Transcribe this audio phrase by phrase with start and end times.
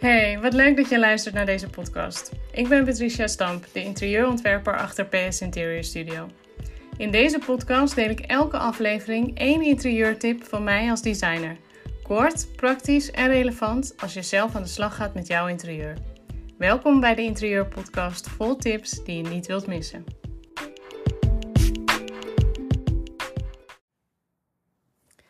[0.00, 2.32] Hey, wat leuk dat je luistert naar deze podcast.
[2.52, 6.28] Ik ben Patricia Stamp, de interieurontwerper achter PS Interior Studio.
[6.96, 11.56] In deze podcast deel ik elke aflevering één interieurtip van mij als designer.
[12.02, 15.96] Kort, praktisch en relevant als je zelf aan de slag gaat met jouw interieur.
[16.58, 20.04] Welkom bij de Interieurpodcast vol tips die je niet wilt missen.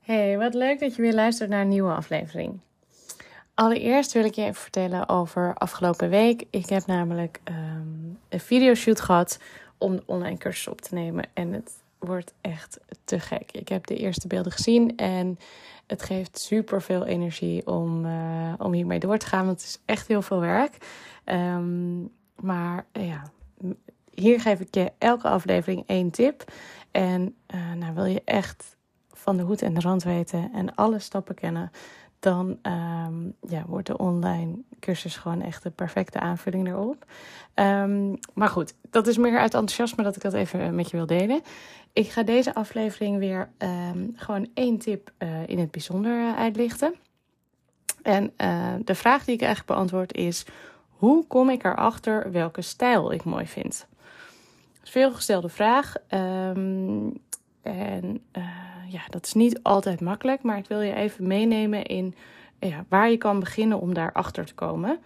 [0.00, 2.60] Hey, wat leuk dat je weer luistert naar een nieuwe aflevering.
[3.62, 6.44] Allereerst wil ik je even vertellen over afgelopen week.
[6.50, 9.38] Ik heb namelijk um, een videoshoot gehad
[9.78, 11.24] om de online cursus op te nemen.
[11.34, 13.52] En het wordt echt te gek.
[13.52, 15.38] Ik heb de eerste beelden gezien en
[15.86, 19.46] het geeft super veel energie om, uh, om hiermee door te gaan.
[19.46, 20.76] Want het is echt heel veel werk.
[21.24, 22.10] Um,
[22.40, 23.22] maar uh, ja,
[24.10, 26.44] hier geef ik je elke aflevering één tip.
[26.90, 28.76] En uh, nou wil je echt
[29.12, 31.70] van de hoed en de rand weten en alle stappen kennen
[32.22, 37.04] dan um, ja, wordt de online cursus gewoon echt de perfecte aanvulling erop.
[37.54, 41.06] Um, maar goed, dat is meer uit enthousiasme dat ik dat even met je wil
[41.06, 41.40] delen.
[41.92, 46.94] Ik ga deze aflevering weer um, gewoon één tip uh, in het bijzonder uh, uitlichten.
[48.02, 48.32] En
[48.84, 50.44] de vraag die ik eigenlijk beantwoord is:
[50.88, 53.86] hoe kom ik erachter welke stijl ik mooi vind?
[54.80, 55.94] Een veelgestelde vraag.
[57.62, 58.22] En
[58.92, 62.14] ja, dat is niet altijd makkelijk, maar ik wil je even meenemen in
[62.58, 64.98] ja, waar je kan beginnen om daarachter te komen.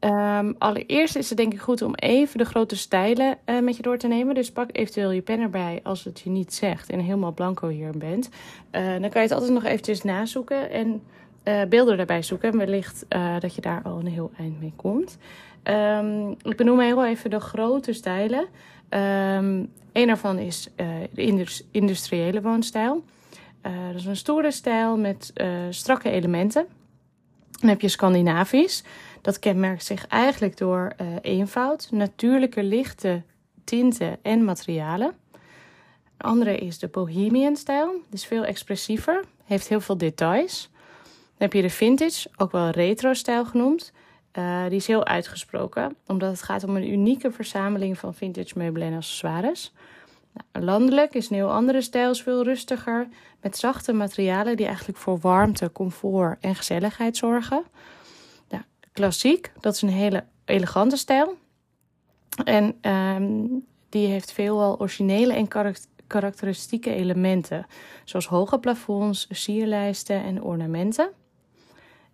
[0.00, 3.82] Um, allereerst is het denk ik goed om even de grote stijlen uh, met je
[3.82, 4.34] door te nemen.
[4.34, 7.98] Dus pak eventueel je pen erbij als het je niet zegt en helemaal blanco hier
[7.98, 8.28] bent.
[8.72, 11.02] Uh, dan kan je het altijd nog eventjes nazoeken en
[11.68, 12.58] beelden erbij zoeken.
[12.58, 13.06] Wellicht
[13.38, 15.18] dat je daar al een heel eind mee komt.
[15.64, 18.40] Um, ik benoem heel even de grote stijlen.
[18.40, 20.68] Um, een daarvan is
[21.12, 23.04] de industriële woonstijl.
[23.66, 26.66] Uh, dat is een stoere stijl met uh, strakke elementen.
[27.50, 28.84] Dan heb je Scandinavisch.
[29.20, 33.22] Dat kenmerkt zich eigenlijk door uh, eenvoud, natuurlijke lichte
[33.64, 35.14] tinten en materialen.
[36.16, 37.90] Een andere is de Bohemian stijl.
[37.92, 40.70] Die is veel expressiever, heeft heel veel details.
[41.02, 43.92] Dan heb je de vintage, ook wel retro stijl genoemd.
[44.68, 48.96] Die is heel uitgesproken, omdat het gaat om een unieke verzameling van vintage meubelen en
[48.96, 49.72] accessoires.
[50.34, 53.08] Nou, landelijk is een heel andere stijl, veel rustiger,
[53.40, 57.64] met zachte materialen die eigenlijk voor warmte, comfort en gezelligheid zorgen.
[58.48, 58.62] Nou,
[58.92, 61.36] klassiek, dat is een hele elegante stijl.
[62.44, 65.48] En um, die heeft veelal originele en
[66.06, 67.66] karakteristieke elementen,
[68.04, 71.10] zoals hoge plafonds, sierlijsten en ornamenten.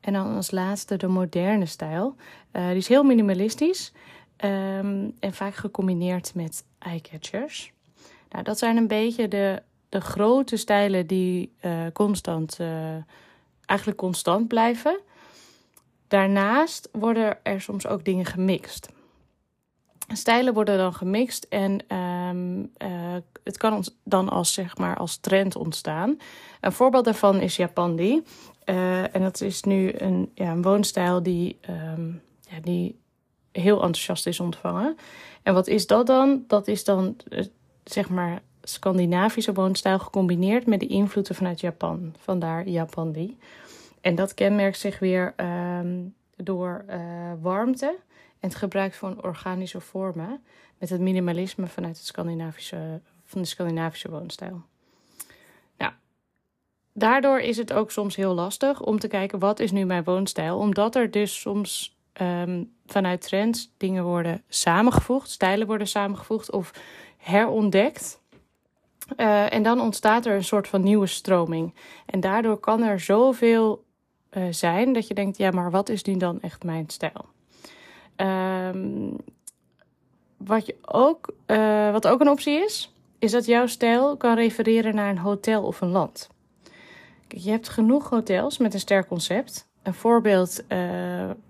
[0.00, 2.14] En dan als laatste de moderne stijl.
[2.52, 3.92] Uh, die is heel minimalistisch
[4.44, 7.74] um, en vaak gecombineerd met eyecatchers.
[8.36, 12.94] Nou, dat zijn een beetje de, de grote stijlen die uh, constant, uh,
[13.64, 15.00] eigenlijk constant blijven.
[16.08, 18.88] Daarnaast worden er soms ook dingen gemixt.
[20.12, 25.56] Stijlen worden dan gemixt en um, uh, het kan dan als, zeg maar, als trend
[25.56, 26.18] ontstaan.
[26.60, 28.22] Een voorbeeld daarvan is Japandi.
[28.64, 32.98] En dat is nu een, ja, een woonstijl die, um, ja, die
[33.52, 34.96] heel enthousiast is ontvangen.
[35.42, 36.44] En wat is dat dan?
[36.46, 37.16] Dat is dan
[37.90, 42.14] zeg maar Scandinavische woonstijl gecombineerd met de invloeden vanuit Japan.
[42.18, 43.38] Vandaar Japandi.
[44.00, 45.34] En dat kenmerkt zich weer
[45.80, 46.96] um, door uh,
[47.40, 47.96] warmte
[48.40, 50.42] en het gebruik van organische vormen
[50.78, 54.62] met het minimalisme vanuit het Scandinavische, van de Scandinavische woonstijl.
[55.76, 55.92] Nou,
[56.92, 60.58] daardoor is het ook soms heel lastig om te kijken wat is nu mijn woonstijl,
[60.58, 66.72] omdat er dus soms um, vanuit trends dingen worden samengevoegd, stijlen worden samengevoegd of
[67.26, 68.20] herontdekt.
[69.16, 71.74] Uh, en dan ontstaat er een soort van nieuwe stroming.
[72.06, 73.84] En daardoor kan er zoveel
[74.30, 77.24] uh, zijn dat je denkt: ja, maar wat is nu dan echt mijn stijl?
[78.16, 79.16] Um,
[80.36, 84.94] wat, je ook, uh, wat ook een optie is, is dat jouw stijl kan refereren
[84.94, 86.28] naar een hotel of een land.
[87.26, 89.68] Kijk, je hebt genoeg hotels met een sterk concept.
[89.82, 90.64] Een voorbeeld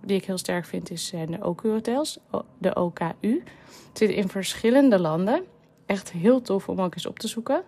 [0.00, 2.18] die ik heel sterk vind is de OQ-hotels,
[2.58, 3.42] de OKU.
[3.88, 5.44] Het zit in verschillende landen
[5.86, 7.62] echt heel tof om ook eens op te zoeken.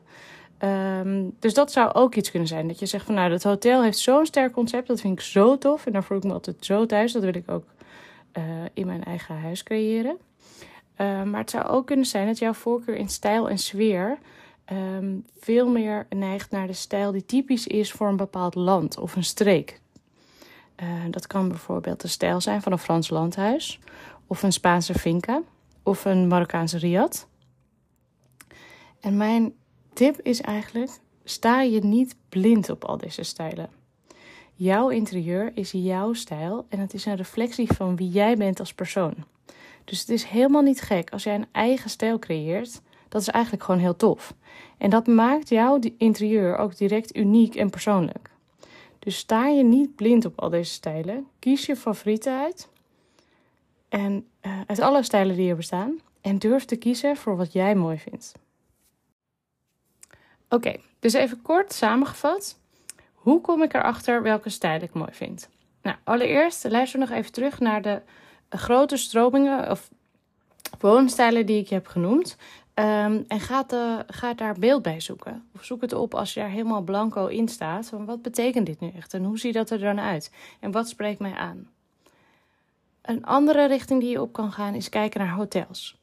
[0.58, 2.68] Um, dus dat zou ook iets kunnen zijn.
[2.68, 4.86] Dat je zegt van nou, dat hotel heeft zo'n sterk concept.
[4.86, 5.86] Dat vind ik zo tof.
[5.86, 7.12] En daar voel ik me altijd zo thuis.
[7.12, 7.64] Dat wil ik ook
[8.38, 10.16] uh, in mijn eigen huis creëren.
[11.00, 14.18] Uh, maar het zou ook kunnen zijn dat jouw voorkeur in stijl en sfeer
[14.72, 19.16] um, veel meer neigt naar de stijl die typisch is voor een bepaald land of
[19.16, 19.80] een streek.
[20.82, 23.78] Uh, dat kan bijvoorbeeld de stijl zijn van een Frans landhuis,
[24.26, 25.42] of een Spaanse finca,
[25.82, 27.26] of een Marokkaanse riad.
[29.06, 29.54] En mijn
[29.92, 30.90] tip is eigenlijk:
[31.24, 33.70] sta je niet blind op al deze stijlen.
[34.54, 38.74] Jouw interieur is jouw stijl en het is een reflectie van wie jij bent als
[38.74, 39.14] persoon.
[39.84, 42.80] Dus het is helemaal niet gek als jij een eigen stijl creëert.
[43.08, 44.34] Dat is eigenlijk gewoon heel tof.
[44.78, 48.30] En dat maakt jouw interieur ook direct uniek en persoonlijk.
[48.98, 51.26] Dus sta je niet blind op al deze stijlen.
[51.38, 52.68] Kies je favorieten uit.
[53.88, 56.00] En uh, uit alle stijlen die er bestaan.
[56.20, 58.34] En durf te kiezen voor wat jij mooi vindt.
[60.48, 62.58] Oké, dus even kort samengevat.
[63.14, 65.48] Hoe kom ik erachter welke stijl ik mooi vind?
[65.82, 68.02] Nou, allereerst luister nog even terug naar de
[68.48, 69.90] grote stromingen of
[70.78, 72.36] woonstijlen die ik heb genoemd.
[72.74, 75.48] Um, en ga, de, ga daar beeld bij zoeken.
[75.54, 77.90] Of zoek het op als je daar helemaal blanco in staat.
[77.90, 79.14] Wat betekent dit nu echt?
[79.14, 80.30] En hoe ziet dat er dan uit?
[80.60, 81.70] En wat spreekt mij aan?
[83.02, 85.96] Een andere richting die je op kan gaan is kijken naar hotels.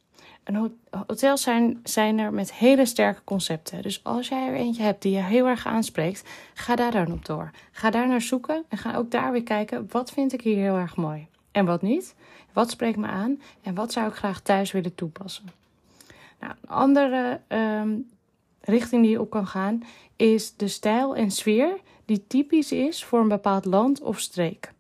[1.07, 3.81] Hotels zijn, zijn er met hele sterke concepten.
[3.81, 7.25] Dus als jij er eentje hebt die je heel erg aanspreekt, ga daar dan op
[7.25, 7.51] door.
[7.72, 10.75] Ga daar naar zoeken en ga ook daar weer kijken, wat vind ik hier heel
[10.75, 11.28] erg mooi?
[11.51, 12.16] En wat niet?
[12.54, 13.42] Wat spreekt me aan?
[13.62, 15.45] En wat zou ik graag thuis willen toepassen?
[16.40, 17.96] Nou, een andere ehm,
[18.62, 19.84] richting die je op kan gaan
[20.16, 24.72] is de stijl en sfeer die typisch is voor een bepaald land of streek.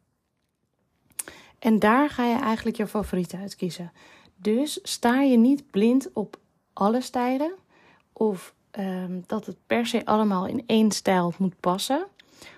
[1.59, 3.91] En daar ga je eigenlijk je favoriet uitkiezen.
[4.43, 6.37] Dus sta je niet blind op
[6.73, 7.53] alle stijlen
[8.13, 12.05] of ehm, dat het per se allemaal in één stijl moet passen.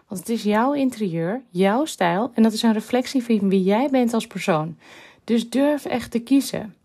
[0.07, 3.89] Want het is jouw interieur, jouw stijl en dat is een reflectie van wie jij
[3.89, 4.77] bent als persoon.
[5.23, 6.75] Dus durf echt te kiezen.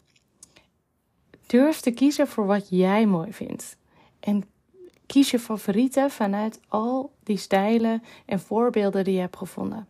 [1.47, 3.77] Durf te kiezen voor wat jij mooi vindt.
[4.21, 4.45] En
[5.07, 9.89] kies je favorieten vanuit al die stijlen en voorbeelden die je hebt gevonden.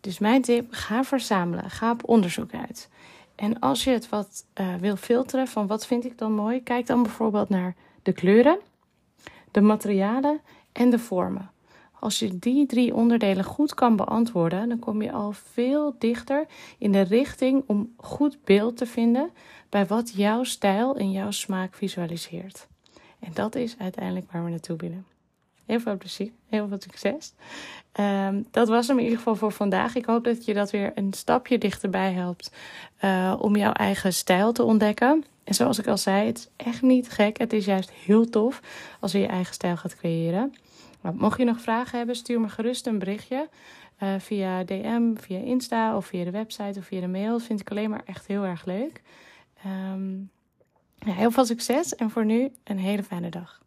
[0.00, 2.88] Dus mijn tip: ga verzamelen, ga op onderzoek uit.
[3.36, 6.86] En als je het wat uh, wil filteren van wat vind ik dan mooi, kijk
[6.86, 8.58] dan bijvoorbeeld naar de kleuren,
[9.50, 10.40] de materialen
[10.72, 11.50] en de vormen.
[12.00, 16.46] Als je die drie onderdelen goed kan beantwoorden, dan kom je al veel dichter
[16.78, 19.30] in de richting om goed beeld te vinden
[19.68, 22.66] bij wat jouw stijl en jouw smaak visualiseert.
[23.18, 25.15] En dat is uiteindelijk waar we naartoe willen.
[25.66, 27.32] Heel veel plezier, heel veel succes.
[28.00, 29.94] Um, dat was hem in ieder geval voor vandaag.
[29.94, 32.52] Ik hoop dat je dat weer een stapje dichterbij helpt
[33.04, 35.24] uh, om jouw eigen stijl te ontdekken.
[35.44, 37.38] En zoals ik al zei, het is echt niet gek.
[37.38, 38.60] Het is juist heel tof
[39.00, 40.54] als je je eigen stijl gaat creëren.
[41.12, 43.48] Mocht je nog vragen hebben, stuur me gerust een berichtje.
[44.02, 47.38] Uh, via DM, via Insta of via de website of via de mail.
[47.38, 49.02] Vind ik alleen maar echt heel erg leuk.
[49.66, 50.30] Um,
[50.98, 53.62] ja, heel veel succes en voor nu een hele fijne dag.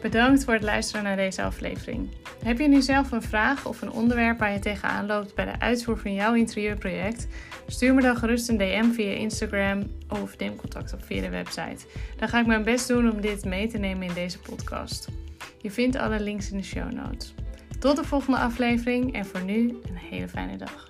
[0.00, 2.08] Bedankt voor het luisteren naar deze aflevering.
[2.44, 5.60] Heb je nu zelf een vraag of een onderwerp waar je tegenaan loopt bij de
[5.60, 7.26] uitvoer van jouw interieurproject?
[7.66, 11.86] Stuur me dan gerust een DM via Instagram of neem contact op via de website.
[12.16, 15.08] Dan ga ik mijn best doen om dit mee te nemen in deze podcast.
[15.58, 17.34] Je vindt alle links in de show notes.
[17.78, 20.89] Tot de volgende aflevering en voor nu een hele fijne dag.